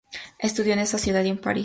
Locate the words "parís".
1.37-1.59